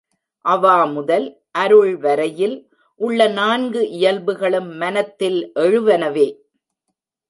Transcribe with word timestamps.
அவா 0.45 0.85
முதல் 0.85 1.41
அருள் 1.51 1.97
வரையில் 1.97 2.69
உள்ள 2.95 3.27
நான்கு 3.27 3.89
இயல்புகளும் 3.89 4.71
மனத்தில் 4.75 5.51
எழுவனவே. 5.55 6.27